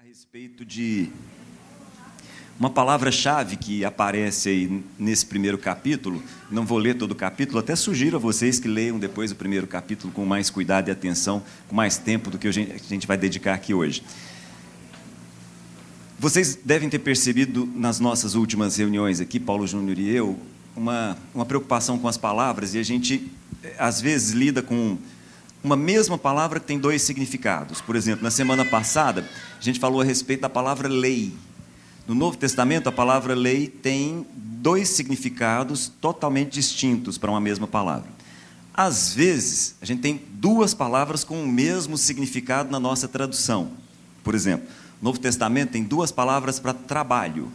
[0.00, 1.10] a respeito de
[2.58, 6.22] uma palavra-chave que aparece aí nesse primeiro capítulo.
[6.50, 9.66] Não vou ler todo o capítulo, até sugiro a vocês que leiam depois o primeiro
[9.66, 13.52] capítulo com mais cuidado e atenção, com mais tempo do que a gente vai dedicar
[13.52, 14.02] aqui hoje.
[16.18, 20.38] Vocês devem ter percebido nas nossas últimas reuniões aqui, Paulo Júnior e eu,
[20.74, 23.30] uma, uma preocupação com as palavras e a gente,
[23.78, 24.96] às vezes, lida com
[25.62, 27.80] uma mesma palavra que tem dois significados.
[27.80, 29.28] Por exemplo, na semana passada,
[29.58, 31.34] a gente falou a respeito da palavra lei.
[32.08, 38.08] No Novo Testamento, a palavra lei tem dois significados totalmente distintos para uma mesma palavra.
[38.72, 43.72] Às vezes, a gente tem duas palavras com o mesmo significado na nossa tradução.
[44.24, 44.66] Por exemplo,
[45.00, 47.50] no Novo Testamento tem duas palavras para trabalho.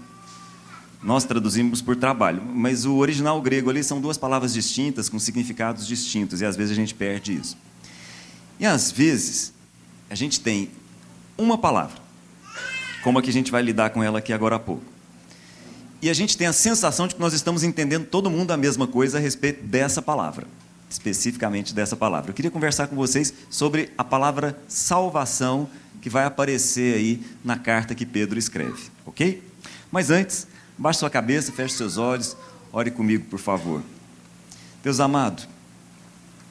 [1.02, 5.86] Nós traduzimos por trabalho, mas o original grego ali são duas palavras distintas, com significados
[5.86, 7.56] distintos, e às vezes a gente perde isso.
[8.60, 9.54] E às vezes,
[10.10, 10.70] a gente tem
[11.38, 11.98] uma palavra,
[13.04, 14.84] como a que a gente vai lidar com ela aqui agora há pouco.
[16.02, 18.88] E a gente tem a sensação de que nós estamos entendendo todo mundo a mesma
[18.88, 20.48] coisa a respeito dessa palavra,
[20.90, 22.30] especificamente dessa palavra.
[22.30, 25.70] Eu queria conversar com vocês sobre a palavra salvação
[26.02, 29.42] que vai aparecer aí na carta que Pedro escreve, ok?
[29.92, 32.38] Mas antes, baixe sua cabeça, feche seus olhos,
[32.72, 33.82] ore comigo, por favor.
[34.84, 35.48] Deus amado,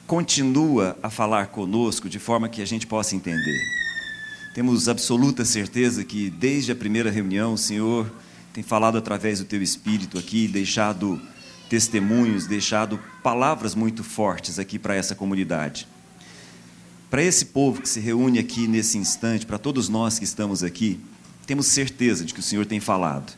[0.07, 3.59] continua a falar conosco de forma que a gente possa entender.
[4.53, 8.11] Temos absoluta certeza que desde a primeira reunião o Senhor
[8.53, 11.19] tem falado através do teu espírito aqui, deixado
[11.69, 15.87] testemunhos, deixado palavras muito fortes aqui para essa comunidade.
[17.09, 20.99] Para esse povo que se reúne aqui nesse instante, para todos nós que estamos aqui,
[21.45, 23.33] temos certeza de que o Senhor tem falado.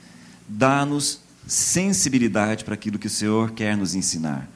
[0.47, 4.49] Dá-nos sensibilidade para aquilo que o Senhor quer nos ensinar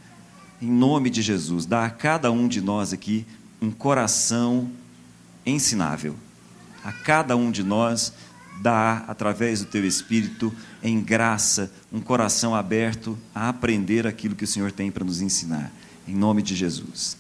[0.61, 3.25] em nome de Jesus, dá a cada um de nós aqui
[3.61, 4.69] um coração
[5.45, 6.15] ensinável.
[6.83, 8.13] A cada um de nós,
[8.61, 14.47] dá, através do teu Espírito, em graça, um coração aberto a aprender aquilo que o
[14.47, 15.71] Senhor tem para nos ensinar.
[16.07, 17.17] Em nome de Jesus.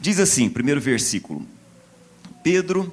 [0.00, 1.46] Diz assim, primeiro versículo:
[2.42, 2.92] Pedro,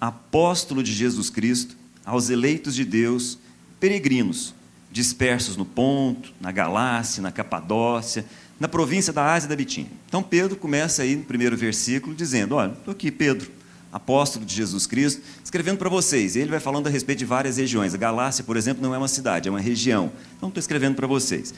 [0.00, 3.38] apóstolo de Jesus Cristo, aos eleitos de Deus,
[3.78, 4.54] peregrinos,
[4.90, 8.24] dispersos no Ponto, na Galácia, na Capadócia,
[8.58, 9.90] na província da Ásia da Bitínia.
[10.08, 13.50] Então Pedro começa aí no primeiro versículo dizendo: Olha, estou aqui, Pedro,
[13.92, 16.34] apóstolo de Jesus Cristo, escrevendo para vocês.
[16.34, 17.94] E ele vai falando a respeito de várias regiões.
[17.94, 20.10] A Galácia, por exemplo, não é uma cidade, é uma região.
[20.36, 21.54] Então estou escrevendo para vocês.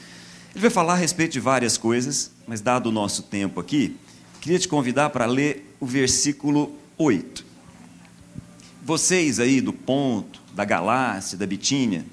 [0.53, 3.95] Ele vai falar a respeito de várias coisas, mas dado o nosso tempo aqui,
[4.41, 7.45] queria te convidar para ler o versículo 8.
[8.83, 12.05] Vocês aí do ponto, da Galácia, da Bitínia,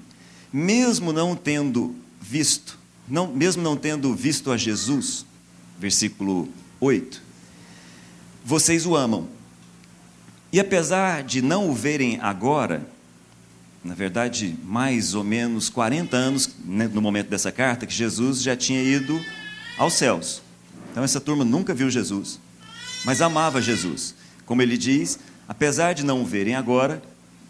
[0.53, 2.78] mesmo não tendo visto
[3.09, 5.25] não, mesmo não tendo visto a Jesus,
[5.79, 6.47] versículo
[6.79, 7.21] 8,
[8.45, 9.27] vocês o amam.
[10.53, 12.87] E apesar de não o verem agora,
[13.83, 18.55] na verdade, mais ou menos 40 anos né, no momento dessa carta, que Jesus já
[18.55, 19.19] tinha ido
[19.77, 20.41] aos céus.
[20.91, 22.39] Então, essa turma nunca viu Jesus,
[23.05, 24.13] mas amava Jesus.
[24.45, 27.01] Como ele diz, apesar de não o verem agora,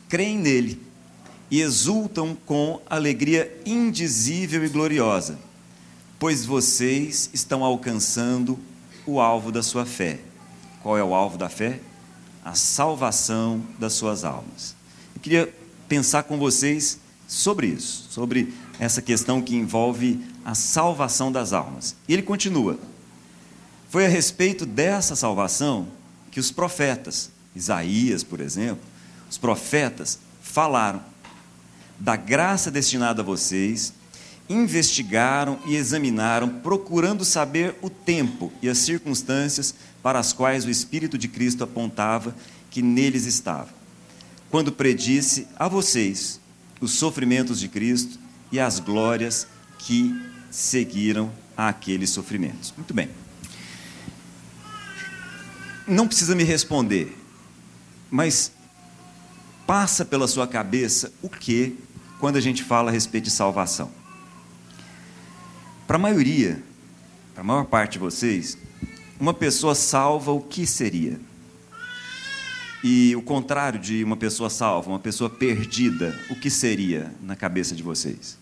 [0.08, 0.82] creem nele
[1.52, 5.49] e exultam com alegria indizível e gloriosa
[6.20, 8.60] pois vocês estão alcançando
[9.06, 10.20] o alvo da sua fé.
[10.84, 11.80] Qual é o alvo da fé?
[12.44, 14.76] A salvação das suas almas.
[15.16, 15.54] Eu queria
[15.88, 21.96] pensar com vocês sobre isso, sobre essa questão que envolve a salvação das almas.
[22.08, 22.78] E ele continua.
[23.90, 25.88] Foi a respeito dessa salvação
[26.32, 28.84] que os profetas, Isaías, por exemplo,
[29.30, 31.02] os profetas falaram
[32.00, 33.94] da graça destinada a vocês
[34.50, 41.18] investigaram e examinaram, procurando saber o tempo e as circunstâncias para as quais o Espírito
[41.18, 42.36] de Cristo apontava
[42.72, 43.70] que neles estava.
[44.50, 46.40] Quando predisse a vocês
[46.82, 48.20] os sofrimentos de Cristo
[48.52, 49.46] e as glórias
[49.78, 52.74] que seguiram aqueles sofrimentos.
[52.76, 53.10] Muito bem.
[55.88, 57.16] Não precisa me responder,
[58.10, 58.52] mas
[59.68, 61.78] passa pela sua cabeça o que
[62.20, 63.99] quando a gente fala a respeito de salvação?
[65.90, 66.62] Para a maioria,
[67.34, 68.56] para a maior parte de vocês,
[69.20, 71.20] uma pessoa salva o que seria?
[72.84, 77.76] E o contrário de uma pessoa salva, uma pessoa perdida, o que seria na cabeça
[77.76, 78.38] de vocês?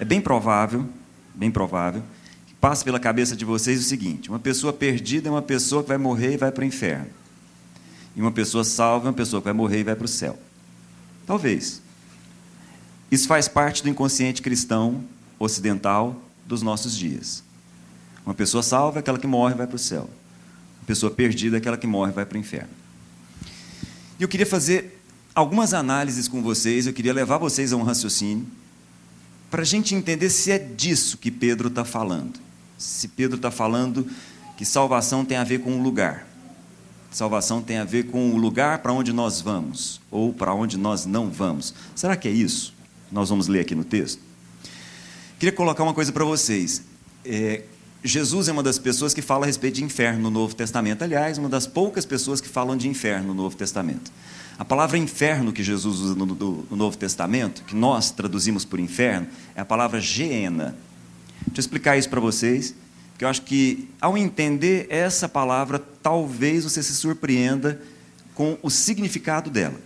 [0.00, 0.88] É bem provável,
[1.32, 2.02] bem provável,
[2.48, 5.90] que passe pela cabeça de vocês o seguinte: uma pessoa perdida é uma pessoa que
[5.90, 7.06] vai morrer e vai para o inferno.
[8.16, 10.36] E uma pessoa salva é uma pessoa que vai morrer e vai para o céu.
[11.24, 11.80] Talvez.
[13.12, 15.04] Isso faz parte do inconsciente cristão
[15.38, 17.42] ocidental dos nossos dias.
[18.24, 20.10] Uma pessoa salva é aquela que morre vai para o céu.
[20.80, 22.70] Uma pessoa perdida é aquela que morre vai para o inferno.
[24.18, 25.00] E eu queria fazer
[25.34, 28.46] algumas análises com vocês, eu queria levar vocês a um raciocínio,
[29.50, 32.40] para a gente entender se é disso que Pedro está falando.
[32.78, 34.06] Se Pedro está falando
[34.56, 36.26] que salvação tem a ver com o lugar.
[37.10, 41.06] Salvação tem a ver com o lugar para onde nós vamos, ou para onde nós
[41.06, 41.72] não vamos.
[41.94, 42.74] Será que é isso?
[43.10, 44.25] Nós vamos ler aqui no texto.
[45.38, 46.82] Queria colocar uma coisa para vocês.
[47.22, 47.62] É,
[48.02, 51.04] Jesus é uma das pessoas que fala a respeito de inferno no Novo Testamento.
[51.04, 54.10] Aliás, uma das poucas pessoas que falam de inferno no Novo Testamento.
[54.58, 58.80] A palavra inferno que Jesus usa no, no, no Novo Testamento, que nós traduzimos por
[58.80, 60.74] inferno, é a palavra geena.
[61.48, 62.74] Deixa eu explicar isso para vocês,
[63.18, 67.82] que eu acho que, ao entender essa palavra, talvez você se surpreenda
[68.34, 69.78] com o significado dela.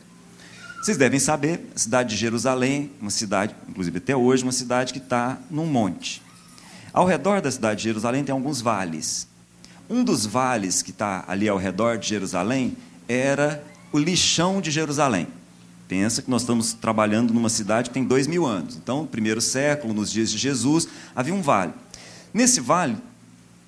[0.81, 4.99] Vocês devem saber, a cidade de Jerusalém, uma cidade, inclusive até hoje, uma cidade que
[4.99, 6.23] está num monte.
[6.91, 9.29] Ao redor da cidade de Jerusalém tem alguns vales.
[9.91, 13.63] Um dos vales que está ali ao redor de Jerusalém era
[13.93, 15.29] o lixão de Jerusalém.
[15.87, 18.75] Pensa que nós estamos trabalhando numa cidade que tem dois mil anos.
[18.75, 21.75] Então, no primeiro século, nos dias de Jesus, havia um vale.
[22.33, 22.97] Nesse vale,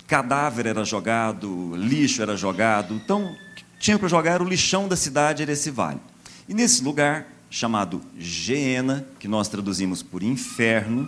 [0.07, 2.95] cadáver era jogado, lixo era jogado.
[2.95, 3.35] Então,
[3.77, 5.99] tinha para jogar era o lixão da cidade, era esse vale.
[6.47, 11.03] E nesse lugar, chamado Geena, que nós traduzimos por inferno,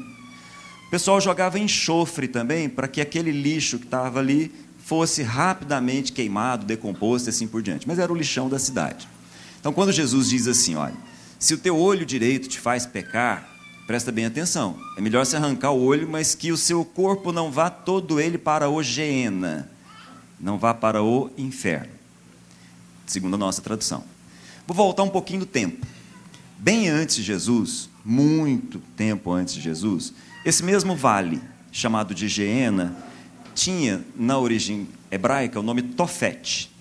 [0.87, 4.51] o pessoal jogava enxofre também para que aquele lixo que estava ali
[4.85, 7.87] fosse rapidamente queimado, decomposto e assim por diante.
[7.87, 9.07] Mas era o lixão da cidade.
[9.59, 10.93] Então, quando Jesus diz assim, olha,
[11.39, 13.49] se o teu olho direito te faz pecar,
[13.87, 14.79] presta bem atenção.
[14.95, 18.37] É melhor se arrancar o olho, mas que o seu corpo não vá todo ele
[18.37, 19.69] para o Geena,
[20.39, 21.91] não vá para o inferno,
[23.07, 24.03] segundo a nossa tradução.
[24.67, 25.85] Vou voltar um pouquinho do tempo.
[26.57, 30.13] Bem antes de Jesus, muito tempo antes de Jesus,
[30.43, 31.39] esse mesmo vale,
[31.71, 32.95] chamado de Geena,
[33.53, 36.71] tinha na origem hebraica o nome Tofete.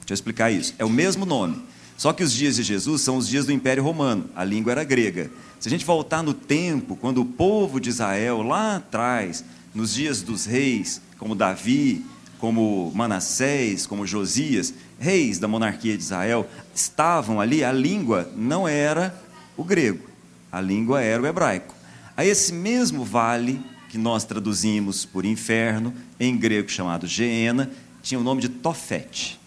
[0.00, 0.74] Deixa eu explicar isso.
[0.78, 1.62] É o mesmo nome.
[1.96, 4.84] Só que os dias de Jesus são os dias do Império Romano, a língua era
[4.84, 5.30] grega.
[5.60, 9.44] Se a gente voltar no tempo, quando o povo de Israel, lá atrás,
[9.74, 12.04] nos dias dos reis, como Davi,
[12.38, 19.14] como Manassés, como Josias, reis da monarquia de Israel, estavam ali, a língua não era
[19.56, 20.08] o grego,
[20.50, 21.74] a língua era o hebraico.
[22.16, 27.70] A esse mesmo vale que nós traduzimos por inferno, em grego chamado Geena,
[28.02, 29.38] tinha o nome de Tofete.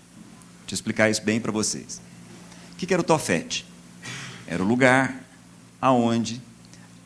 [0.62, 2.02] Deixa eu explicar isso bem para vocês.
[2.74, 3.66] O que era o Tofete?
[4.48, 5.24] Era o lugar
[5.82, 6.42] aonde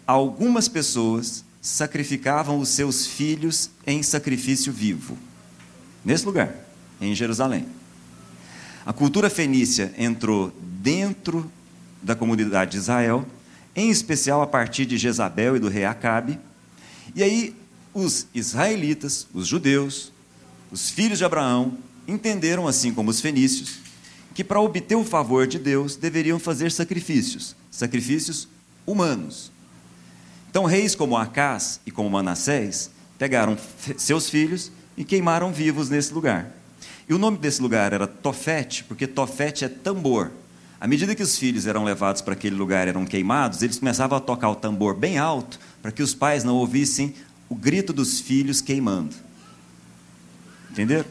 [0.07, 5.17] algumas pessoas sacrificavam os seus filhos em sacrifício vivo.
[6.05, 6.55] Nesse lugar,
[7.01, 7.65] em Jerusalém.
[8.85, 11.51] A cultura fenícia entrou dentro
[12.01, 13.25] da comunidade de Israel,
[13.75, 16.39] em especial a partir de Jezabel e do rei Acabe,
[17.15, 17.55] e aí
[17.93, 20.11] os israelitas, os judeus,
[20.71, 21.77] os filhos de Abraão,
[22.07, 23.79] entenderam, assim como os fenícios,
[24.35, 28.47] que para obter o favor de Deus deveriam fazer sacrifícios, sacrifícios
[28.85, 29.51] humanos.
[30.49, 33.57] Então, reis como Acás e como Manassés pegaram
[33.97, 36.51] seus filhos e queimaram vivos nesse lugar.
[37.07, 40.31] E o nome desse lugar era Tofete, porque Tofete é tambor.
[40.79, 44.21] À medida que os filhos eram levados para aquele lugar, eram queimados, eles começavam a
[44.21, 47.13] tocar o tambor bem alto para que os pais não ouvissem
[47.47, 49.15] o grito dos filhos queimando.
[50.71, 51.05] Entenderam?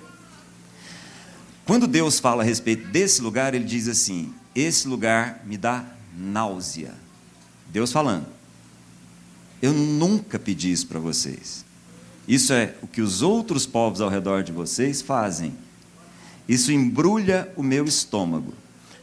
[1.64, 5.84] Quando Deus fala a respeito desse lugar, ele diz assim: Esse lugar me dá
[6.16, 6.92] náusea.
[7.68, 8.26] Deus falando.
[9.62, 11.63] Eu nunca pedi isso para vocês.
[12.26, 15.54] Isso é o que os outros povos ao redor de vocês fazem.
[16.48, 18.54] Isso embrulha o meu estômago.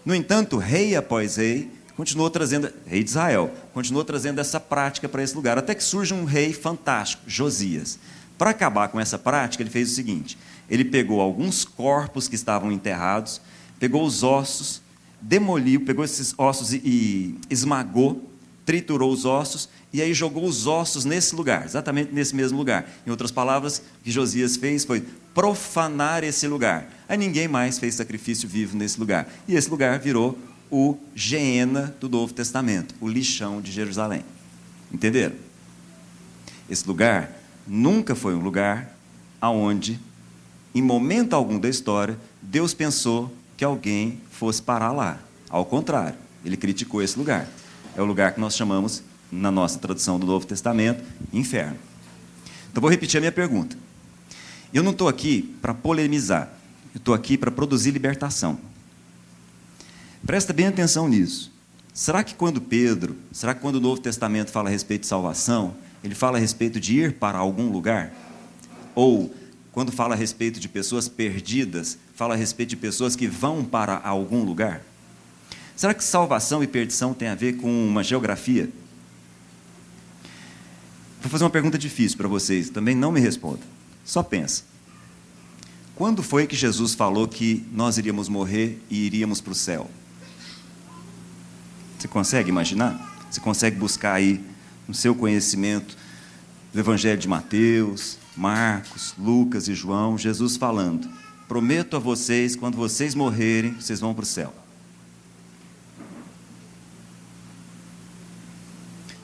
[0.03, 5.23] No entanto, rei após rei, continuou trazendo, rei de Israel, continuou trazendo essa prática para
[5.23, 7.99] esse lugar, até que surge um rei fantástico, Josias.
[8.37, 10.37] Para acabar com essa prática, ele fez o seguinte:
[10.67, 13.39] ele pegou alguns corpos que estavam enterrados,
[13.79, 14.81] pegou os ossos,
[15.21, 18.31] demoliu, pegou esses ossos e, e esmagou,
[18.65, 22.89] triturou os ossos e aí jogou os ossos nesse lugar, exatamente nesse mesmo lugar.
[23.05, 26.89] Em outras palavras, o que Josias fez foi profanar esse lugar.
[27.09, 29.27] Aí ninguém mais fez sacrifício vivo nesse lugar.
[29.47, 30.37] E esse lugar virou
[30.71, 34.23] o Geena do Novo Testamento, o lixão de Jerusalém.
[34.93, 35.35] Entenderam?
[36.69, 38.97] Esse lugar nunca foi um lugar
[39.41, 39.99] aonde,
[40.73, 45.19] em momento algum da história, Deus pensou que alguém fosse parar lá.
[45.49, 47.47] Ao contrário, ele criticou esse lugar.
[47.95, 51.77] É o lugar que nós chamamos, na nossa tradução do Novo Testamento, inferno.
[52.71, 53.77] Então vou repetir a minha pergunta.
[54.73, 56.51] Eu não estou aqui para polemizar,
[56.93, 58.59] eu estou aqui para produzir libertação.
[60.25, 61.51] Presta bem atenção nisso.
[61.93, 65.75] Será que quando Pedro, será que quando o Novo Testamento fala a respeito de salvação,
[66.03, 68.13] ele fala a respeito de ir para algum lugar?
[68.95, 69.33] Ou
[69.71, 73.99] quando fala a respeito de pessoas perdidas, fala a respeito de pessoas que vão para
[74.03, 74.81] algum lugar?
[75.75, 78.69] Será que salvação e perdição tem a ver com uma geografia?
[81.21, 83.61] Vou fazer uma pergunta difícil para vocês, também não me responda.
[84.03, 84.63] Só pensa.
[85.95, 89.89] Quando foi que Jesus falou que nós iríamos morrer e iríamos para o céu?
[91.97, 93.23] Você consegue imaginar?
[93.29, 94.43] Você consegue buscar aí
[94.87, 95.95] no seu conhecimento
[96.73, 101.07] do Evangelho de Mateus, Marcos, Lucas e João, Jesus falando:
[101.47, 104.51] Prometo a vocês, quando vocês morrerem, vocês vão para o céu.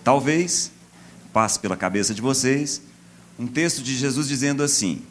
[0.04, 0.72] Talvez
[1.38, 2.82] passe pela cabeça de vocês
[3.38, 5.04] um texto de Jesus dizendo assim: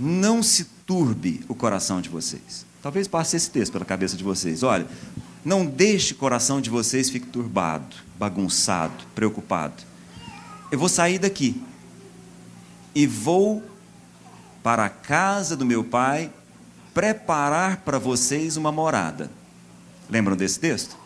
[0.00, 2.66] Não se turbe o coração de vocês.
[2.82, 4.64] Talvez passe esse texto pela cabeça de vocês.
[4.64, 4.84] Olha,
[5.44, 9.80] não deixe o coração de vocês fique turbado, bagunçado, preocupado.
[10.72, 11.62] Eu vou sair daqui
[12.96, 13.62] e vou
[14.60, 16.32] para a casa do meu pai
[16.92, 19.30] preparar para vocês uma morada.
[20.10, 21.03] Lembram desse texto?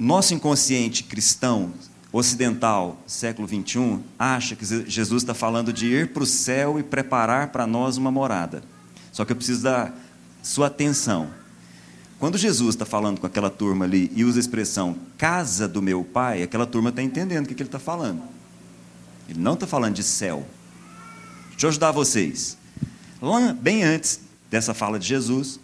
[0.00, 1.74] Nosso inconsciente cristão
[2.10, 7.48] ocidental, século 21, acha que Jesus está falando de ir para o céu e preparar
[7.48, 8.62] para nós uma morada.
[9.12, 9.92] Só que eu preciso da
[10.42, 11.28] sua atenção.
[12.18, 16.02] Quando Jesus está falando com aquela turma ali e usa a expressão casa do meu
[16.02, 18.22] pai, aquela turma está entendendo o que, que ele está falando.
[19.28, 20.46] Ele não está falando de céu.
[21.50, 22.56] Deixa eu ajudar vocês.
[23.20, 25.60] Lá, bem antes dessa fala de Jesus,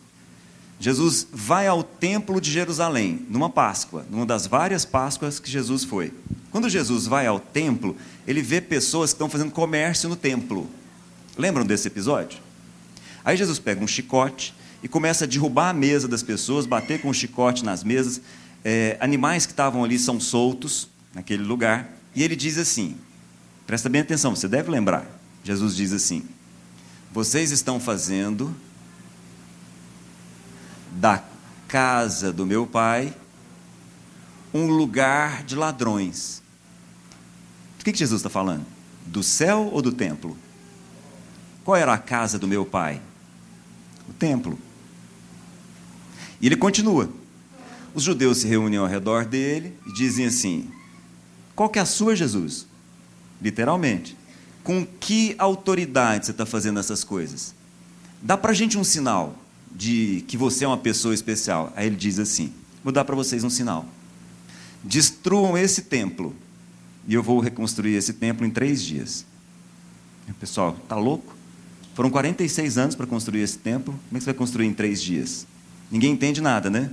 [0.78, 6.12] Jesus vai ao templo de Jerusalém, numa Páscoa, numa das várias Páscoas que Jesus foi.
[6.50, 10.68] Quando Jesus vai ao templo, ele vê pessoas que estão fazendo comércio no templo.
[11.37, 12.38] Lembram desse episódio?
[13.25, 17.09] Aí Jesus pega um chicote e começa a derrubar a mesa das pessoas, bater com
[17.09, 18.21] o chicote nas mesas.
[18.64, 21.90] É, animais que estavam ali são soltos naquele lugar.
[22.14, 22.97] E ele diz assim:
[23.66, 25.06] presta bem atenção, você deve lembrar.
[25.42, 26.23] Jesus diz assim:
[27.12, 28.54] Vocês estão fazendo
[30.96, 31.22] da
[31.68, 33.14] casa do meu pai
[34.52, 36.42] um lugar de ladrões.
[37.78, 38.64] O que, que Jesus está falando?
[39.04, 40.36] Do céu ou do templo?
[41.62, 43.00] Qual era a casa do meu pai?
[44.08, 44.58] O templo.
[46.40, 47.10] E ele continua.
[47.94, 50.70] Os judeus se reúnem ao redor dele e dizem assim:
[51.54, 52.66] Qual que é a sua, Jesus?
[53.40, 54.16] Literalmente.
[54.64, 57.54] Com que autoridade você está fazendo essas coisas?
[58.20, 59.36] Dá para gente um sinal
[59.76, 61.73] de que você é uma pessoa especial.
[61.76, 62.52] Aí ele diz assim:
[62.83, 63.87] Vou dar para vocês um sinal.
[64.83, 66.35] Destruam esse templo
[67.06, 69.26] e eu vou reconstruir esse templo em três dias.
[70.40, 71.35] pessoal, tá louco?
[71.95, 73.92] Foram 46 anos para construir esse templo.
[73.92, 75.47] Como é que você vai construir em três dias?
[75.90, 76.90] Ninguém entende nada, né?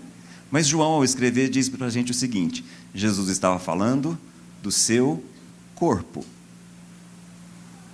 [0.51, 2.63] Mas João, ao escrever, diz para a gente o seguinte:
[2.93, 4.17] Jesus estava falando
[4.61, 5.23] do seu
[5.75, 6.25] corpo.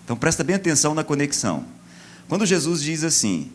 [0.04, 1.66] Então presta bem atenção na conexão.
[2.28, 3.52] Quando Jesus diz assim: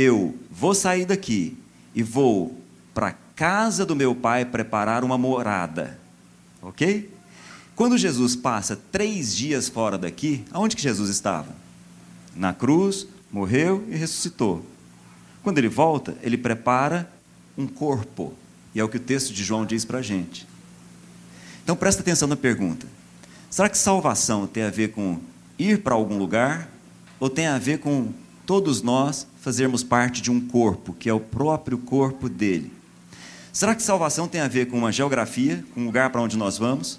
[0.00, 1.56] eu vou sair daqui
[1.94, 2.58] e vou
[2.94, 5.98] para a casa do meu pai preparar uma morada.
[6.62, 7.10] Ok?
[7.76, 11.54] Quando Jesus passa três dias fora daqui, aonde que Jesus estava?
[12.34, 14.64] Na cruz, morreu e ressuscitou.
[15.42, 17.10] Quando ele volta, ele prepara
[17.56, 18.34] um corpo.
[18.74, 20.46] E é o que o texto de João diz para a gente.
[21.62, 22.86] Então presta atenção na pergunta:
[23.50, 25.20] será que salvação tem a ver com
[25.58, 26.70] ir para algum lugar?
[27.18, 28.12] Ou tem a ver com
[28.50, 32.72] todos nós fazermos parte de um corpo, que é o próprio corpo dele.
[33.52, 36.58] Será que salvação tem a ver com uma geografia, com um lugar para onde nós
[36.58, 36.98] vamos?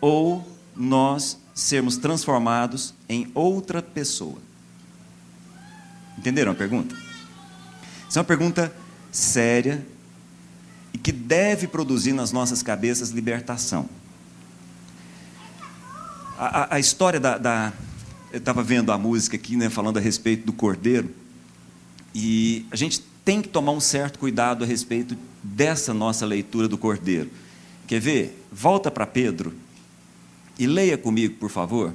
[0.00, 4.38] Ou nós sermos transformados em outra pessoa?
[6.16, 6.94] Entenderam a pergunta?
[8.08, 8.72] Essa é uma pergunta
[9.10, 9.84] séria
[10.94, 13.88] e que deve produzir nas nossas cabeças libertação.
[16.38, 17.72] A, a, a história da, da,
[18.32, 21.10] eu estava vendo a música aqui, né, falando a respeito do cordeiro,
[22.14, 26.78] e a gente tem que tomar um certo cuidado a respeito dessa nossa leitura do
[26.78, 27.30] cordeiro.
[27.86, 28.46] Quer ver?
[28.50, 29.54] Volta para Pedro
[30.58, 31.94] e leia comigo, por favor.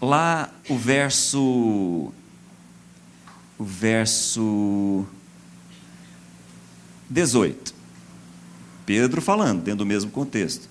[0.00, 2.12] Lá o verso
[3.58, 5.06] o verso
[7.08, 7.74] 18.
[8.84, 10.68] Pedro falando, dentro do mesmo contexto.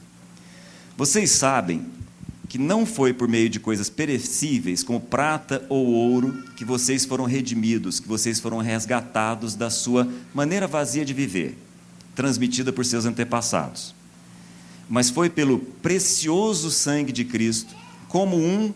[0.97, 1.85] Vocês sabem
[2.51, 7.23] que não foi por meio de coisas perecíveis, como prata ou ouro, que vocês foram
[7.23, 11.57] redimidos, que vocês foram resgatados da sua maneira vazia de viver,
[12.13, 13.95] transmitida por seus antepassados.
[14.89, 17.73] Mas foi pelo precioso sangue de Cristo,
[18.09, 18.73] como um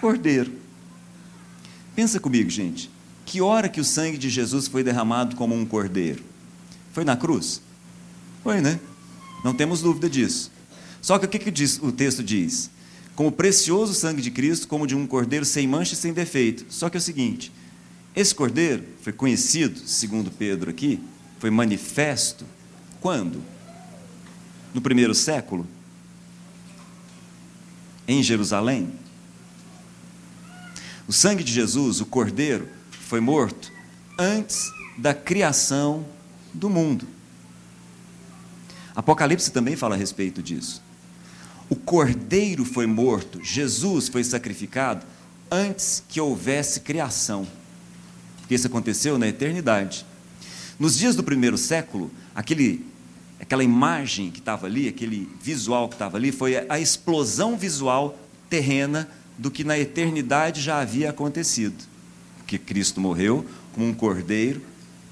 [0.00, 0.50] cordeiro.
[1.94, 2.90] Pensa comigo, gente.
[3.24, 6.24] Que hora que o sangue de Jesus foi derramado como um cordeiro?
[6.92, 7.62] Foi na cruz?
[8.42, 8.80] Foi, né?
[9.44, 10.50] Não temos dúvida disso.
[11.00, 12.73] Só que o que, que diz, o texto diz?
[13.14, 16.66] Com o precioso sangue de Cristo, como de um cordeiro sem mancha e sem defeito.
[16.68, 17.52] Só que é o seguinte:
[18.14, 21.00] Esse cordeiro foi conhecido, segundo Pedro aqui,
[21.38, 22.44] foi manifesto
[23.00, 23.42] quando?
[24.72, 25.66] No primeiro século?
[28.06, 28.92] Em Jerusalém?
[31.06, 33.70] O sangue de Jesus, o cordeiro, foi morto
[34.18, 34.64] antes
[34.96, 36.06] da criação
[36.52, 37.06] do mundo.
[38.94, 40.83] Apocalipse também fala a respeito disso.
[41.68, 45.04] O cordeiro foi morto, Jesus foi sacrificado
[45.50, 47.46] antes que houvesse criação.
[48.38, 50.04] Porque isso aconteceu na eternidade.
[50.78, 52.84] Nos dias do primeiro século, aquele,
[53.40, 58.18] aquela imagem que estava ali, aquele visual que estava ali, foi a explosão visual
[58.50, 61.84] terrena do que na eternidade já havia acontecido.
[62.46, 64.60] Que Cristo morreu como um cordeiro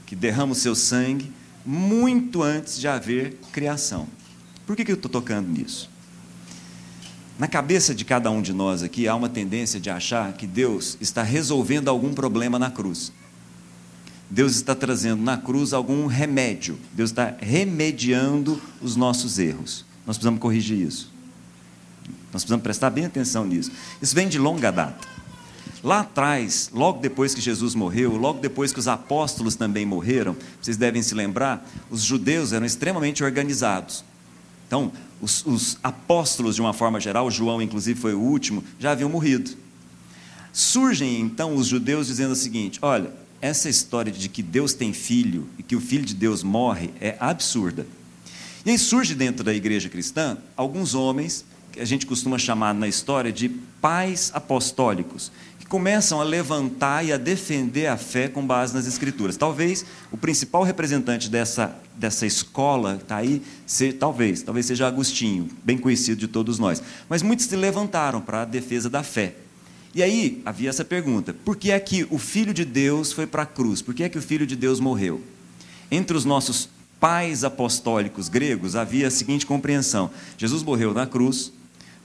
[0.06, 1.32] que derrama o seu sangue
[1.64, 4.06] muito antes de haver criação.
[4.66, 5.91] Por que, que eu estou tocando nisso?
[7.42, 10.96] Na cabeça de cada um de nós aqui há uma tendência de achar que Deus
[11.00, 13.12] está resolvendo algum problema na cruz.
[14.30, 16.78] Deus está trazendo na cruz algum remédio.
[16.92, 19.84] Deus está remediando os nossos erros.
[20.06, 21.10] Nós precisamos corrigir isso.
[22.32, 23.72] Nós precisamos prestar bem atenção nisso.
[24.00, 25.08] Isso vem de longa data.
[25.82, 30.76] Lá atrás, logo depois que Jesus morreu, logo depois que os apóstolos também morreram, vocês
[30.76, 34.04] devem se lembrar, os judeus eram extremamente organizados.
[34.72, 39.10] Então, os, os apóstolos, de uma forma geral, João, inclusive, foi o último, já haviam
[39.10, 39.50] morrido.
[40.50, 45.46] Surgem então os judeus dizendo o seguinte: olha, essa história de que Deus tem filho
[45.58, 47.86] e que o filho de Deus morre é absurda.
[48.64, 52.88] E aí surge dentro da igreja cristã alguns homens que a gente costuma chamar na
[52.88, 55.30] história de pais apostólicos,
[55.66, 59.36] começam a levantar e a defender a fé com base nas Escrituras.
[59.36, 65.78] Talvez o principal representante dessa, dessa escola está aí, se, talvez, talvez seja Agostinho, bem
[65.78, 66.82] conhecido de todos nós.
[67.08, 69.34] Mas muitos se levantaram para a defesa da fé.
[69.94, 73.42] E aí havia essa pergunta: por que é que o Filho de Deus foi para
[73.42, 73.82] a cruz?
[73.82, 75.20] Por que é que o Filho de Deus morreu?
[75.90, 81.52] Entre os nossos pais apostólicos gregos havia a seguinte compreensão: Jesus morreu na cruz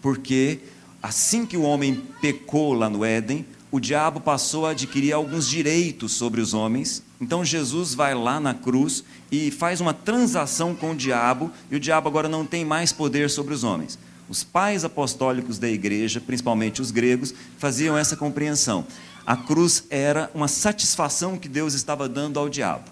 [0.02, 0.60] porque
[1.08, 6.12] assim que o homem pecou lá no Éden, o diabo passou a adquirir alguns direitos
[6.12, 7.02] sobre os homens.
[7.20, 11.80] Então Jesus vai lá na cruz e faz uma transação com o diabo, e o
[11.80, 13.98] diabo agora não tem mais poder sobre os homens.
[14.30, 18.86] Os pais apostólicos da igreja, principalmente os gregos, faziam essa compreensão.
[19.26, 22.90] A cruz era uma satisfação que Deus estava dando ao diabo.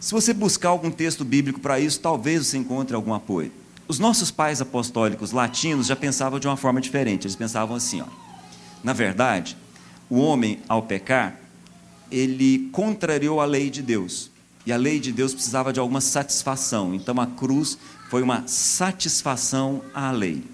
[0.00, 3.52] Se você buscar algum texto bíblico para isso, talvez você encontre algum apoio.
[3.88, 7.26] Os nossos pais apostólicos latinos já pensavam de uma forma diferente.
[7.26, 8.06] Eles pensavam assim, ó.
[8.82, 9.56] Na verdade,
[10.08, 11.36] o homem, ao pecar,
[12.10, 14.30] ele contrariou a lei de Deus.
[14.64, 16.94] E a lei de Deus precisava de alguma satisfação.
[16.94, 17.78] Então a cruz
[18.10, 20.44] foi uma satisfação à lei.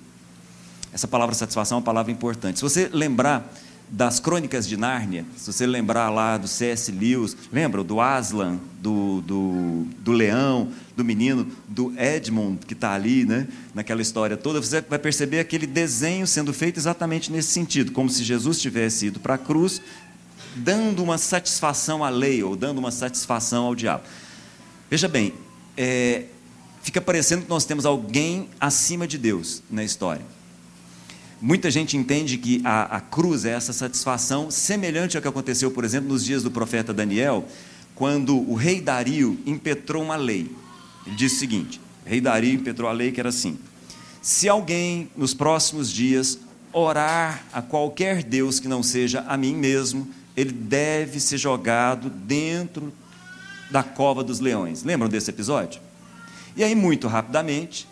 [0.92, 2.58] Essa palavra satisfação é uma palavra importante.
[2.58, 3.52] Se você lembrar
[3.90, 6.92] das Crônicas de Nárnia, se você lembrar lá do C.S.
[6.92, 13.24] Lewis, lembra do Aslan, do, do, do leão, do menino, do Edmund, que está ali,
[13.24, 18.10] né, naquela história toda, você vai perceber aquele desenho sendo feito exatamente nesse sentido, como
[18.10, 19.80] se Jesus tivesse ido para a cruz,
[20.54, 24.04] dando uma satisfação à lei, ou dando uma satisfação ao diabo.
[24.90, 25.32] Veja bem,
[25.76, 26.24] é,
[26.82, 30.37] fica parecendo que nós temos alguém acima de Deus na história.
[31.40, 35.84] Muita gente entende que a, a, cruz é essa satisfação, semelhante ao que aconteceu, por
[35.84, 37.46] exemplo, nos dias do profeta Daniel,
[37.94, 40.50] quando o rei Dario impetrou uma lei.
[41.06, 43.56] Ele disse o seguinte: o rei Dario impetrou a lei que era assim:
[44.20, 46.40] se alguém nos próximos dias
[46.72, 52.92] orar a qualquer Deus que não seja a mim mesmo, ele deve ser jogado dentro
[53.70, 54.82] da cova dos leões.
[54.82, 55.80] Lembram desse episódio?
[56.56, 57.86] E aí, muito rapidamente,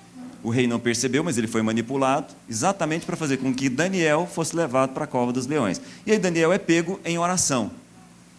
[0.46, 4.54] o rei não percebeu, mas ele foi manipulado, exatamente para fazer com que Daniel fosse
[4.54, 5.80] levado para a cova dos leões.
[6.06, 7.68] E aí Daniel é pego em oração.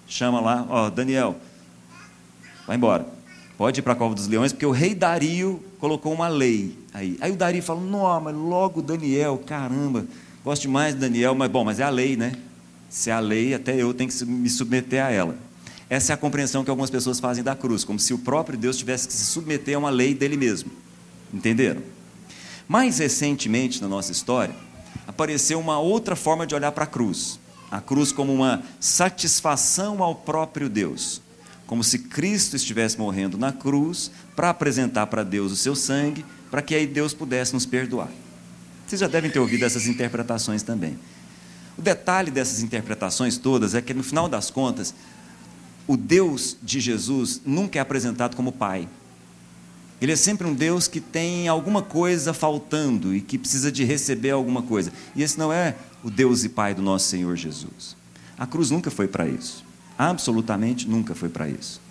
[0.08, 1.36] Chama lá, ó, Daniel,
[2.66, 3.06] vai embora.
[3.58, 7.18] Pode ir para a cova dos leões, porque o rei Dario colocou uma lei aí.
[7.20, 10.06] Aí o Dario fala: "Não, mas logo Daniel, caramba,
[10.46, 12.32] gosto demais de Daniel, mas bom, mas é a lei, né?
[12.90, 15.36] Se é a lei, até eu tenho que me submeter a ela."
[15.90, 18.78] Essa é a compreensão que algumas pessoas fazem da cruz, como se o próprio Deus
[18.78, 20.72] tivesse que se submeter a uma lei dele mesmo.
[21.34, 21.97] Entenderam?
[22.68, 24.54] Mais recentemente na nossa história,
[25.08, 27.40] apareceu uma outra forma de olhar para a cruz.
[27.72, 31.22] A cruz como uma satisfação ao próprio Deus.
[31.66, 36.62] Como se Cristo estivesse morrendo na cruz para apresentar para Deus o seu sangue, para
[36.62, 38.10] que aí Deus pudesse nos perdoar.
[38.86, 40.98] Vocês já devem ter ouvido essas interpretações também.
[41.78, 44.94] O detalhe dessas interpretações todas é que, no final das contas,
[45.86, 48.88] o Deus de Jesus nunca é apresentado como Pai.
[50.00, 54.30] Ele é sempre um Deus que tem alguma coisa faltando e que precisa de receber
[54.30, 54.92] alguma coisa.
[55.16, 57.96] E esse não é o Deus e Pai do nosso Senhor Jesus.
[58.38, 59.66] A cruz nunca foi para isso.
[59.98, 61.82] Absolutamente nunca foi para isso.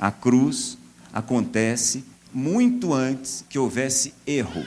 [0.00, 0.78] A cruz
[1.12, 4.64] acontece muito antes que houvesse erro.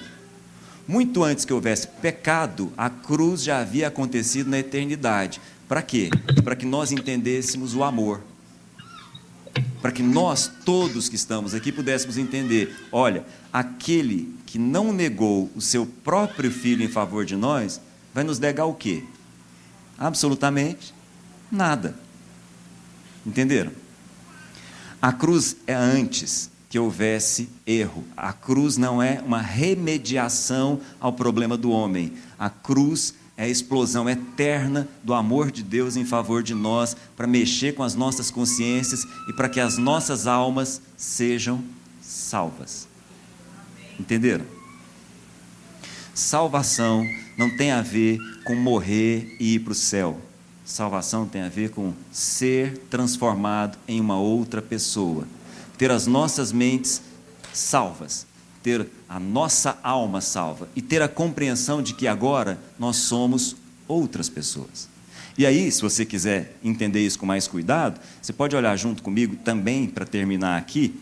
[0.88, 5.42] Muito antes que houvesse pecado, a cruz já havia acontecido na eternidade.
[5.68, 6.10] Para quê?
[6.44, 8.22] Para que nós entendêssemos o amor.
[9.82, 15.62] Para que nós, todos que estamos aqui, pudéssemos entender: olha, aquele que não negou o
[15.62, 17.82] seu próprio filho em favor de nós,
[18.14, 19.04] vai nos negar o quê?
[19.98, 20.94] Absolutamente
[21.52, 21.96] nada.
[23.26, 23.72] Entenderam?
[25.02, 28.06] A cruz é antes que houvesse erro.
[28.16, 32.14] A cruz não é uma remediação ao problema do homem.
[32.40, 37.26] A cruz é a explosão eterna do amor de Deus em favor de nós, para
[37.26, 41.64] mexer com as nossas consciências e para que as nossas almas sejam
[42.00, 42.88] salvas.
[44.00, 44.46] Entenderam?
[46.14, 47.04] Salvação
[47.36, 50.22] não tem a ver com morrer e ir para o céu.
[50.64, 55.26] Salvação tem a ver com ser transformado em uma outra pessoa
[55.80, 57.02] ter as nossas mentes
[57.52, 58.28] salvas,
[58.64, 63.56] ter a nossa alma salva e ter a compreensão de que agora nós somos
[63.88, 64.90] outras pessoas.
[65.38, 69.36] E aí, se você quiser entender isso com mais cuidado, você pode olhar junto comigo
[69.38, 70.94] também, para terminar aqui,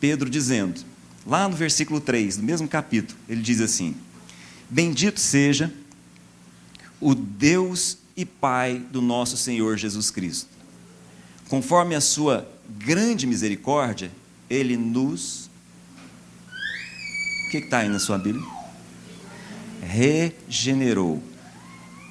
[0.00, 0.80] Pedro dizendo,
[1.26, 3.94] lá no versículo 3, do mesmo capítulo, ele diz assim:
[4.68, 5.72] Bendito seja
[7.00, 10.48] o Deus e Pai do nosso Senhor Jesus Cristo.
[11.48, 14.10] Conforme a sua grande misericórdia,
[14.48, 15.50] ele nos.
[17.54, 18.44] Que está aí na sua Bíblia?
[19.80, 21.22] Regenerou.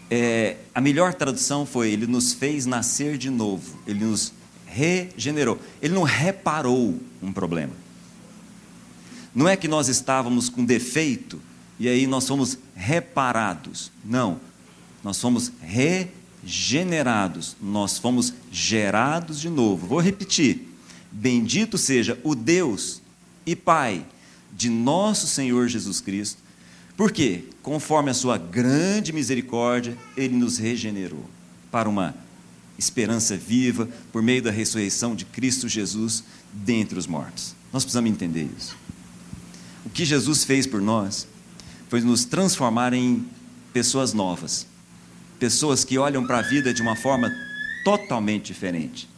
[0.10, 3.78] É, a melhor tradução foi: Ele nos fez nascer de novo.
[3.86, 4.32] Ele nos
[4.66, 5.60] regenerou.
[5.82, 7.74] Ele não reparou um problema.
[9.36, 11.42] Não é que nós estávamos com defeito
[11.78, 13.92] e aí nós fomos reparados.
[14.02, 14.40] Não.
[15.04, 19.88] Nós fomos regenerados generados, nós fomos gerados de novo.
[19.88, 20.74] Vou repetir:
[21.12, 23.02] Bendito seja o Deus
[23.46, 24.06] e Pai
[24.56, 26.42] de nosso Senhor Jesus Cristo,
[26.96, 31.26] porque, conforme a sua grande misericórdia, ele nos regenerou
[31.72, 32.16] para uma
[32.78, 37.56] esperança viva por meio da ressurreição de Cristo Jesus dentre os mortos.
[37.72, 38.78] Nós precisamos entender isso.
[39.86, 41.28] O que Jesus fez por nós
[41.90, 43.26] foi nos transformar em
[43.74, 44.68] pessoas novas
[45.44, 47.30] pessoas que olham para a vida de uma forma
[47.84, 49.10] totalmente diferente.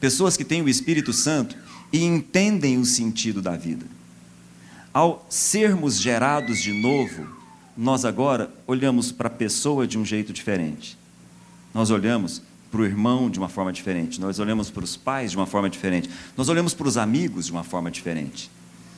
[0.00, 1.56] Pessoas que têm o Espírito Santo
[1.92, 3.84] e entendem o sentido da vida.
[4.96, 7.26] Ao sermos gerados de novo,
[7.76, 10.96] nós agora olhamos para a pessoa de um jeito diferente.
[11.74, 14.18] Nós olhamos para o irmão de uma forma diferente.
[14.18, 16.08] Nós olhamos para os pais de uma forma diferente.
[16.34, 18.50] Nós olhamos para os amigos de uma forma diferente.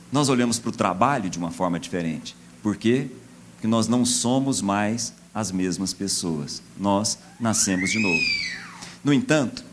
[0.09, 2.33] Nós olhamos para o trabalho de uma forma diferente.
[2.63, 3.07] Por quê?
[3.55, 6.63] Porque nós não somos mais as mesmas pessoas.
[6.79, 8.23] Nós nascemos de novo.
[9.03, 9.65] No entanto,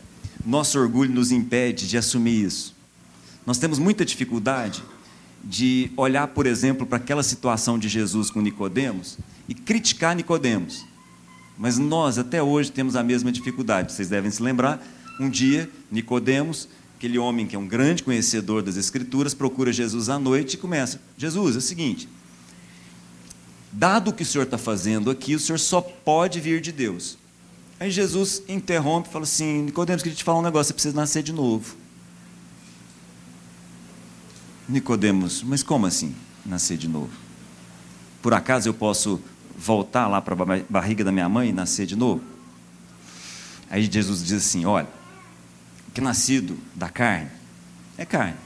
[0.45, 2.75] nosso orgulho nos impede de assumir isso.
[3.45, 4.83] Nós temos muita dificuldade
[5.43, 10.85] de olhar, por exemplo, para aquela situação de Jesus com Nicodemos e criticar Nicodemos.
[11.57, 13.93] Mas nós até hoje temos a mesma dificuldade.
[13.93, 14.85] Vocês devem se lembrar,
[15.19, 20.19] um dia Nicodemos, aquele homem que é um grande conhecedor das escrituras, procura Jesus à
[20.19, 22.07] noite e começa: "Jesus, é o seguinte,
[23.71, 27.17] dado o que o senhor está fazendo aqui, o senhor só pode vir de Deus.
[27.79, 31.23] Aí Jesus interrompe e fala assim: Nicodemos, queria te falar um negócio, você precisa nascer
[31.23, 31.75] de novo.
[34.67, 36.13] Nicodemos, mas como assim
[36.45, 37.11] nascer de novo?
[38.21, 39.21] Por acaso eu posso
[39.57, 42.21] voltar lá para a barriga da minha mãe e nascer de novo?
[43.69, 44.87] Aí Jesus diz assim: olha,
[45.87, 47.29] o que é nascido da carne
[47.97, 48.37] é carne,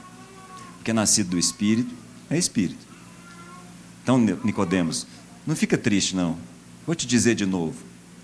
[0.80, 1.94] o que é nascido do espírito
[2.30, 2.86] é espírito.
[4.02, 5.06] Então, Nicodemos,
[5.46, 6.38] não fica triste, não.
[6.86, 7.76] Vou te dizer de novo: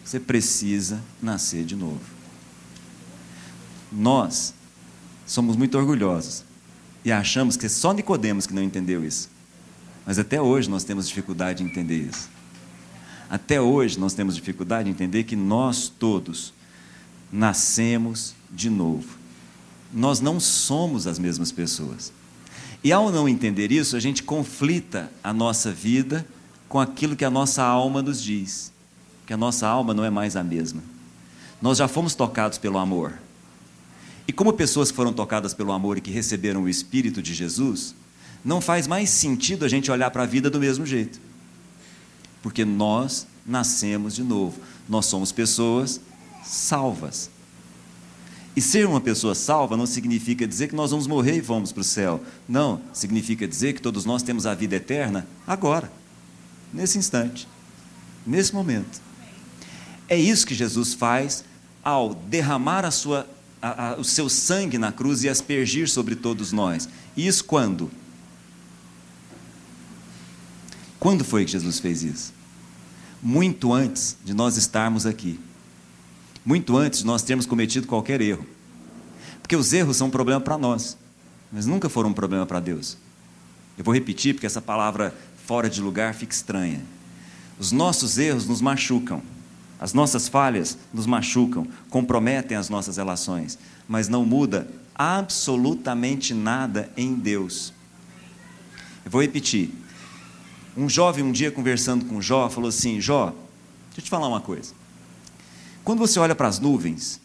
[0.04, 2.00] você precisa nascer de novo.
[3.90, 4.54] Nós
[5.26, 6.47] somos muito orgulhosos
[7.04, 9.30] e achamos que é só Nicodemos que não entendeu isso.
[10.04, 12.28] Mas até hoje nós temos dificuldade em entender isso.
[13.30, 16.54] Até hoje nós temos dificuldade em entender que nós todos
[17.30, 19.18] nascemos de novo.
[19.92, 22.12] Nós não somos as mesmas pessoas.
[22.82, 26.26] E ao não entender isso, a gente conflita a nossa vida
[26.68, 28.72] com aquilo que a nossa alma nos diz,
[29.26, 30.82] que a nossa alma não é mais a mesma.
[31.60, 33.18] Nós já fomos tocados pelo amor.
[34.28, 37.94] E como pessoas que foram tocadas pelo amor e que receberam o Espírito de Jesus,
[38.44, 41.18] não faz mais sentido a gente olhar para a vida do mesmo jeito.
[42.42, 44.60] Porque nós nascemos de novo.
[44.88, 46.00] Nós somos pessoas
[46.44, 47.30] salvas.
[48.54, 51.80] E ser uma pessoa salva não significa dizer que nós vamos morrer e vamos para
[51.80, 52.20] o céu.
[52.48, 55.90] Não, significa dizer que todos nós temos a vida eterna agora
[56.72, 57.48] nesse instante,
[58.26, 59.00] nesse momento.
[60.08, 61.44] É isso que Jesus faz
[61.82, 63.26] ao derramar a sua,
[63.60, 66.88] a, a, o seu sangue na cruz e aspergir sobre todos nós.
[67.16, 67.90] E isso quando?
[70.98, 72.32] Quando foi que Jesus fez isso?
[73.22, 75.38] Muito antes de nós estarmos aqui.
[76.44, 78.46] Muito antes de nós termos cometido qualquer erro.
[79.40, 80.96] Porque os erros são um problema para nós,
[81.52, 82.96] mas nunca foram um problema para Deus.
[83.76, 85.14] Eu vou repetir porque essa palavra
[85.46, 86.82] fora de lugar fica estranha.
[87.58, 89.22] Os nossos erros nos machucam,
[89.80, 97.14] as nossas falhas nos machucam, comprometem as nossas relações, mas não muda absolutamente nada em
[97.14, 97.72] Deus.
[99.04, 99.70] Eu vou repetir.
[100.76, 103.26] Um jovem, um dia conversando com Jó, falou assim: Jó,
[103.86, 104.74] deixa eu te falar uma coisa.
[105.84, 107.20] Quando você olha para as nuvens,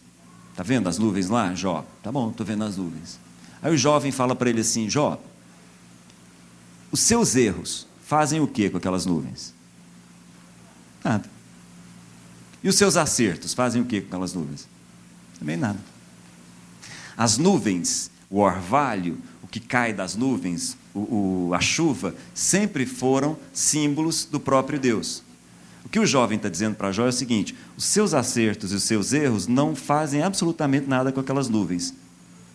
[0.55, 1.85] tá vendo as nuvens lá, Jó?
[2.01, 3.19] Tá bom, estou vendo as nuvens.
[3.61, 5.19] Aí o jovem fala para ele assim: Jó,
[6.91, 9.53] os seus erros fazem o que com aquelas nuvens?
[11.03, 11.32] Nada.
[12.63, 14.67] E os seus acertos fazem o que com aquelas nuvens?
[15.37, 15.79] Também nada.
[17.17, 23.37] As nuvens, o orvalho, o que cai das nuvens, o, o, a chuva, sempre foram
[23.51, 25.21] símbolos do próprio Deus.
[25.85, 28.75] O que o jovem está dizendo para Jó é o seguinte: os seus acertos e
[28.75, 31.93] os seus erros não fazem absolutamente nada com aquelas nuvens.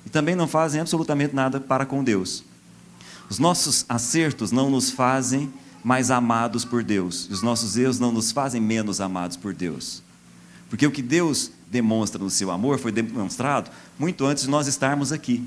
[0.06, 2.42] E também não fazem absolutamente nada para com Deus.
[3.28, 7.26] Os nossos acertos não nos fazem mais amados por Deus.
[7.30, 10.02] E os nossos erros não nos fazem menos amados por Deus.
[10.68, 15.12] Porque o que Deus demonstra no seu amor foi demonstrado muito antes de nós estarmos
[15.12, 15.42] aqui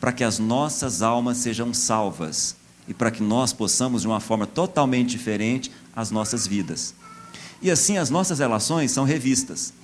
[0.00, 2.56] para que as nossas almas sejam salvas
[2.88, 6.94] e para que nós possamos, de uma forma totalmente diferente, as nossas vidas.
[7.60, 9.74] E assim as nossas relações são revistas.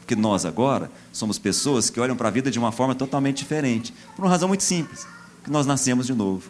[0.00, 3.92] Porque nós agora somos pessoas que olham para a vida de uma forma totalmente diferente,
[4.14, 5.06] por uma razão muito simples,
[5.42, 6.48] que nós nascemos de novo.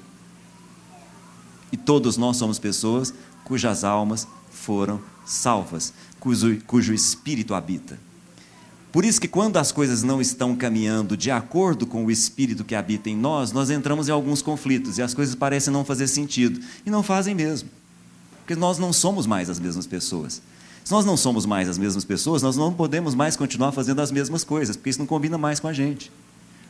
[1.73, 3.13] E todos nós somos pessoas
[3.45, 7.99] cujas almas foram salvas, cujo, cujo espírito habita.
[8.91, 12.75] Por isso que quando as coisas não estão caminhando de acordo com o espírito que
[12.75, 16.61] habita em nós, nós entramos em alguns conflitos e as coisas parecem não fazer sentido
[16.87, 17.69] e não fazem mesmo.
[18.39, 20.41] Porque nós não somos mais as mesmas pessoas.
[20.83, 24.11] Se nós não somos mais as mesmas pessoas, nós não podemos mais continuar fazendo as
[24.11, 26.11] mesmas coisas, porque isso não combina mais com a gente.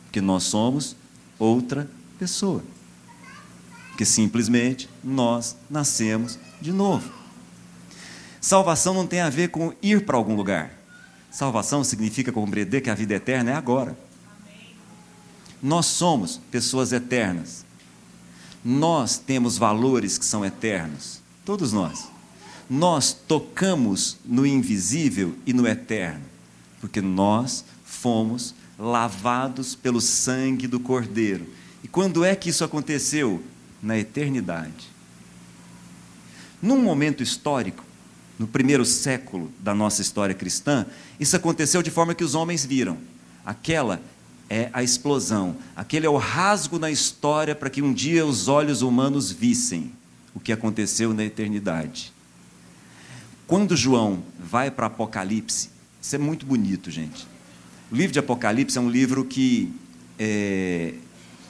[0.03, 0.97] Porque nós somos
[1.39, 2.61] outra pessoa.
[3.99, 7.11] Porque simplesmente nós nascemos de novo.
[8.39, 10.71] Salvação não tem a ver com ir para algum lugar.
[11.29, 13.97] Salvação significa compreender que a vida eterna é agora.
[15.61, 17.65] Nós somos pessoas eternas.
[18.63, 21.21] Nós temos valores que são eternos.
[21.43, 22.07] Todos nós.
[22.69, 26.23] Nós tocamos no invisível e no eterno,
[26.79, 31.45] porque nós fomos lavados pelo sangue do Cordeiro.
[31.83, 33.43] E quando é que isso aconteceu?
[33.81, 34.89] Na eternidade.
[36.61, 37.83] Num momento histórico,
[38.37, 40.85] no primeiro século da nossa história cristã,
[41.19, 42.97] isso aconteceu de forma que os homens viram.
[43.45, 44.01] Aquela
[44.49, 48.81] é a explosão, aquele é o rasgo na história para que um dia os olhos
[48.81, 49.91] humanos vissem
[50.33, 52.11] o que aconteceu na eternidade.
[53.45, 55.69] Quando João vai para Apocalipse,
[56.01, 57.27] isso é muito bonito, gente.
[57.91, 59.73] O livro de Apocalipse é um livro que,
[60.17, 60.93] é,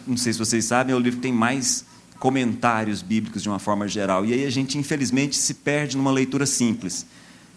[0.08, 1.86] não sei se vocês sabem, é o livro que tem mais
[2.20, 4.26] comentários bíblicos de uma forma geral.
[4.26, 7.06] E aí a gente, infelizmente, se perde numa leitura simples.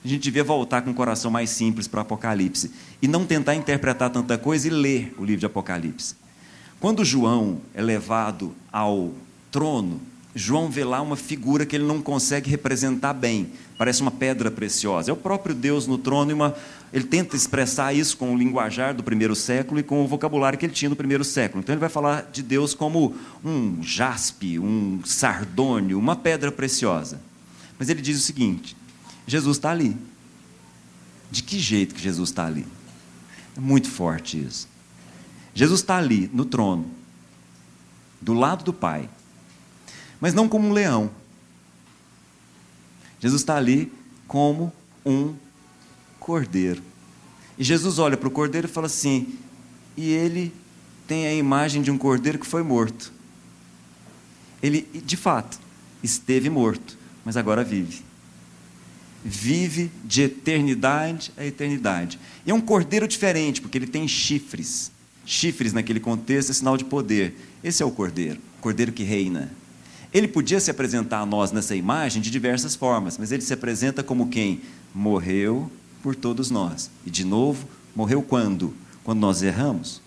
[0.04, 2.70] A gente devia voltar com um coração mais simples para o Apocalipse
[3.00, 6.14] e não tentar interpretar tanta coisa e ler o livro de Apocalipse.
[6.80, 9.12] Quando João é levado ao
[9.50, 10.00] trono,
[10.34, 15.10] João vê lá uma figura que ele não consegue representar bem, parece uma pedra preciosa.
[15.10, 16.54] É o próprio Deus no trono e uma,
[16.90, 20.64] ele tenta expressar isso com o linguajar do primeiro século e com o vocabulário que
[20.64, 21.60] ele tinha no primeiro século.
[21.60, 23.14] Então ele vai falar de Deus como
[23.44, 27.20] um jaspe, um sardônio, uma pedra preciosa.
[27.78, 28.74] Mas ele diz o seguinte:
[29.26, 29.96] Jesus está ali.
[31.30, 32.66] De que jeito que Jesus está ali?
[33.56, 34.68] É muito forte isso.
[35.54, 36.86] Jesus está ali no trono,
[38.20, 39.08] do lado do Pai
[40.22, 41.10] mas não como um leão.
[43.18, 43.92] Jesus está ali
[44.28, 44.72] como
[45.04, 45.34] um
[46.20, 46.80] cordeiro.
[47.58, 49.36] E Jesus olha para o cordeiro e fala assim:
[49.96, 50.54] e ele
[51.08, 53.12] tem a imagem de um cordeiro que foi morto.
[54.62, 55.58] Ele, de fato,
[56.04, 58.04] esteve morto, mas agora vive.
[59.24, 62.16] Vive de eternidade a eternidade.
[62.46, 64.92] E é um cordeiro diferente, porque ele tem chifres.
[65.26, 67.34] Chifres, naquele contexto, é sinal de poder.
[67.62, 69.50] Esse é o cordeiro, o cordeiro que reina.
[70.12, 74.02] Ele podia se apresentar a nós nessa imagem de diversas formas, mas ele se apresenta
[74.02, 74.60] como quem
[74.94, 75.70] morreu
[76.02, 76.90] por todos nós.
[77.06, 78.74] E de novo, morreu quando?
[79.02, 80.02] Quando nós erramos?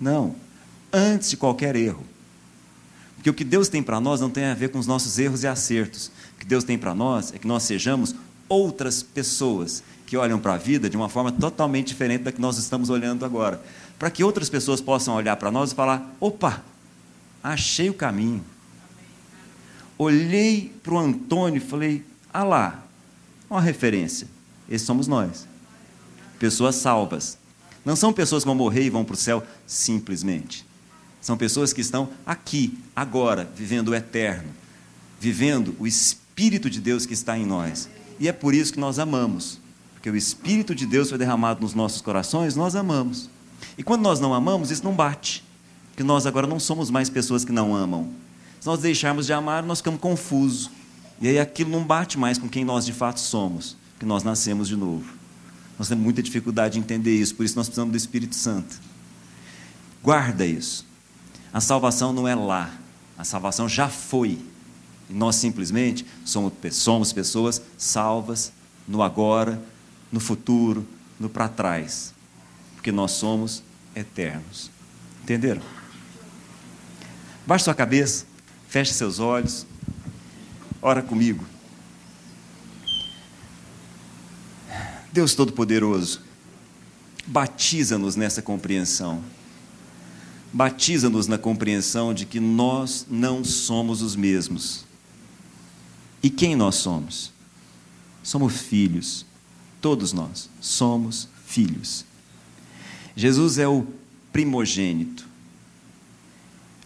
[0.00, 0.34] Não,
[0.92, 2.04] antes de qualquer erro.
[3.16, 5.42] Porque o que Deus tem para nós não tem a ver com os nossos erros
[5.42, 6.10] e acertos.
[6.34, 8.14] O que Deus tem para nós é que nós sejamos
[8.48, 9.82] outras pessoas.
[10.06, 13.24] que olham para a vida de uma forma totalmente diferente da que nós estamos olhando
[13.24, 13.60] agora.
[13.98, 16.62] Para que outras pessoas possam olhar para nós e falar: opa,
[17.42, 18.44] achei o caminho.
[19.98, 22.84] Olhei para o Antônio e falei: ah lá,
[23.48, 24.28] uma referência.
[24.68, 25.46] Esses somos nós.
[26.38, 27.38] Pessoas salvas.
[27.84, 30.66] Não são pessoas que vão morrer e vão para o céu simplesmente.
[31.20, 34.48] São pessoas que estão aqui, agora, vivendo o eterno,
[35.20, 37.88] vivendo o Espírito de Deus que está em nós.
[38.18, 39.60] E é por isso que nós amamos.
[39.94, 43.30] Porque o Espírito de Deus foi derramado nos nossos corações, nós amamos.
[43.78, 45.44] E quando nós não amamos, isso não bate.
[45.90, 48.08] Porque nós agora não somos mais pessoas que não amam.
[48.66, 50.68] Se nós deixarmos de amar, nós ficamos confusos.
[51.20, 54.66] E aí aquilo não bate mais com quem nós de fato somos, que nós nascemos
[54.66, 55.08] de novo.
[55.78, 58.80] Nós temos muita dificuldade de entender isso, por isso nós precisamos do Espírito Santo.
[60.02, 60.84] Guarda isso.
[61.52, 62.76] A salvação não é lá,
[63.16, 64.36] a salvação já foi.
[65.08, 68.50] E nós simplesmente somos, somos pessoas salvas
[68.88, 69.62] no agora,
[70.10, 70.84] no futuro,
[71.20, 72.12] no para trás.
[72.74, 73.62] Porque nós somos
[73.94, 74.72] eternos.
[75.22, 75.62] Entenderam?
[77.46, 78.26] Baixe sua cabeça,
[78.68, 79.66] feche seus olhos,
[80.82, 81.44] ora comigo.
[85.12, 86.20] Deus Todo-Poderoso,
[87.26, 89.22] batiza-nos nessa compreensão.
[90.52, 94.84] Batiza-nos na compreensão de que nós não somos os mesmos.
[96.22, 97.32] E quem nós somos?
[98.22, 99.24] Somos filhos.
[99.80, 102.04] Todos nós somos filhos.
[103.14, 103.86] Jesus é o
[104.32, 105.26] primogênito,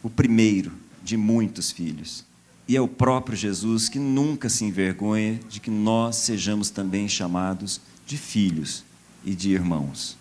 [0.03, 0.80] o primeiro
[1.11, 2.25] de muitos filhos.
[2.69, 7.81] E é o próprio Jesus que nunca se envergonha de que nós sejamos também chamados
[8.07, 8.85] de filhos
[9.25, 10.17] e de irmãos.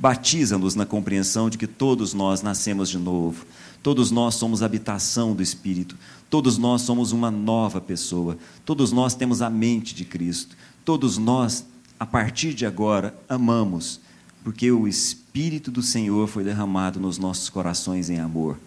[0.00, 3.46] Batiza-nos na compreensão de que todos nós nascemos de novo,
[3.84, 5.96] todos nós somos habitação do Espírito,
[6.28, 11.64] todos nós somos uma nova pessoa, todos nós temos a mente de Cristo, todos nós,
[12.00, 14.00] a partir de agora, amamos,
[14.42, 18.58] porque o Espírito do Senhor foi derramado nos nossos corações em amor.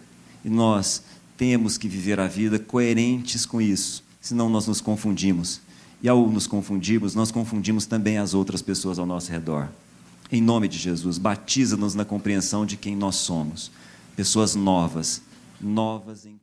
[0.42, 1.02] E nós
[1.40, 5.62] temos que viver a vida coerentes com isso, senão nós nos confundimos
[6.02, 9.70] e ao nos confundirmos, nós confundimos também as outras pessoas ao nosso redor.
[10.30, 13.70] Em nome de Jesus, batiza-nos na compreensão de quem nós somos.
[14.14, 15.22] Pessoas novas,
[15.58, 16.38] novas em